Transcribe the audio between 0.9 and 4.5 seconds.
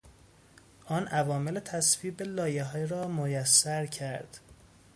عوامل تصویب لایحه را میسر کرد.